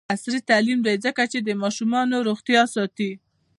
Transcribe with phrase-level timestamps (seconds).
[0.13, 3.11] عصري تعلیم مهم دی ځکه چې د ماشومانو روغتیا ساتي.